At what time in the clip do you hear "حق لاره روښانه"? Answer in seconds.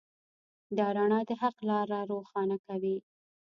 1.41-2.57